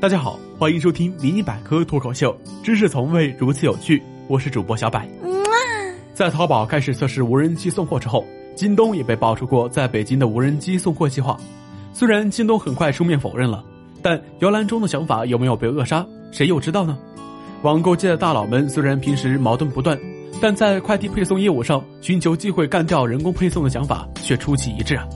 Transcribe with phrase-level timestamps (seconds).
[0.00, 4.02] 大家好，欢迎收听迷你百科脱口秀，知识从未如此有趣。
[4.28, 5.06] 我是主播小百。
[6.14, 8.24] 在淘宝开始测试无人机送货之后，
[8.56, 11.36] 京东也被爆出过在北京的无人机送货计划。
[11.92, 13.62] 虽然京东很快出面否认了，
[14.00, 16.96] 但摇篮中的想法有没有被扼杀，谁又知道呢？
[17.60, 20.00] 网购界的大佬们虽然平时矛盾不断，
[20.40, 25.06] 但在快递配送业务上寻求机会干掉人工配送的想法却出奇一致啊！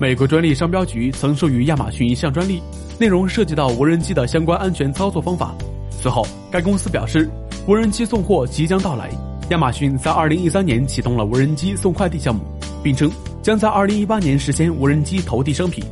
[0.00, 2.60] 美国专利商标局曾授予亚马逊一项专利。
[3.02, 5.52] 内容涉及到无人机的相关安全操作方法。
[5.90, 7.28] 随后，该公司表示，
[7.66, 9.10] 无人机送货即将到来。
[9.50, 12.40] 亚马逊在二零一三年启动了无人机送快递项目，
[12.80, 13.10] 并称
[13.42, 15.82] 将在二零一八年实现无人机投递商品。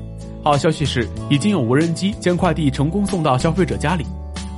[0.45, 4.07] 好消息是，已经有无人机将快递成功送到消费者家里。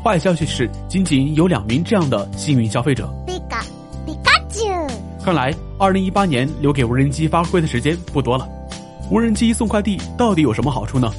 [0.05, 3.11] 坏消息是，仅仅有两名这样的幸运消费者。
[3.27, 3.65] 皮卡，
[4.05, 4.61] 皮卡丘。
[5.25, 8.47] 看来，二零一八年留给无人机发挥的时间不多了。
[9.11, 11.11] 无人机送快递到底有什么好处呢？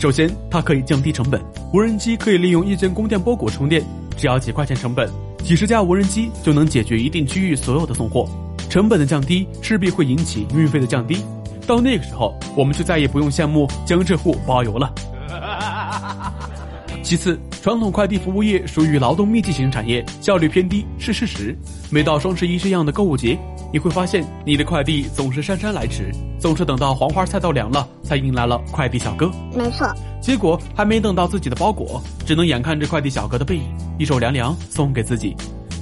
[0.00, 1.38] 首先，它可以降低成本。
[1.74, 3.84] 无人机可以利用夜间供电包裹充电，
[4.16, 5.06] 只要几块钱成本，
[5.44, 8.26] 几十架无人机就能解决一定区域所有的送货。
[8.70, 11.22] 成本的降低势必会引起运费的降低，
[11.66, 14.90] 到那个时候，我们就再也不用羡慕江浙沪包邮了。
[17.04, 21.54] 其次，传统快递服务业属于劳动密集型产业，效率偏低是事实。
[21.90, 23.38] 每到双十一这样的购物节，
[23.70, 29.30] 你会发现你的快递总是姗姗来迟，总是等到黄花菜都凉了，才迎来了快递小哥。
[29.54, 29.86] 没错，
[30.22, 33.64] 结果还没等到自己的包裹，只能眼看着快递小哥的背影，
[33.98, 35.36] 一手凉凉送给自己。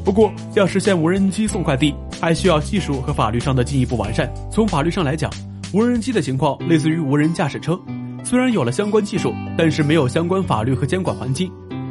[0.05, 4.29] 不过，要实现无人机送快递，还需要技术和法律上的进一步完善。
[4.51, 5.31] 从法律上来讲，
[5.73, 7.79] 无人机的情况类似于无人驾驶车。
[8.25, 11.49] 虽然有了相关技术，但是没有相关法律和监管环境。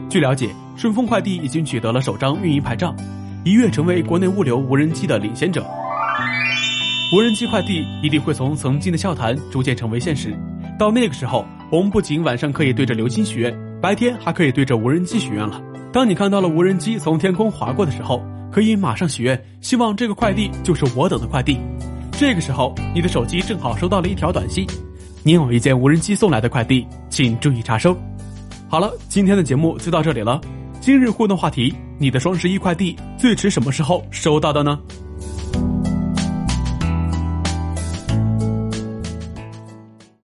[0.09, 2.95] 据了解，顺丰快递已经取得了首张运营牌照，
[3.44, 5.66] 一跃成为国内物流无人机的领先者。
[7.13, 10.33] 无人机快递一定会从曾经的笑谈逐渐成为现实。
[10.80, 15.61] 到那个时候，我们不仅晚上可以对着流星许愿，白天还可以对着无人机许愿了。
[15.91, 21.57] 当你看到了无人机从天空划过的时候，可以马上许愿，希望这个快递就是我等的快递。
[22.13, 24.66] 这个时候，你的手机正好收到了一条短信。
[25.23, 27.97] 你有一件无人机送来的快递，请注意查收。
[28.69, 30.41] 好了，今天的节目就到这里了。
[30.81, 34.78] 今日互动话题：你的双十一快递最迟什么时候收到的呢？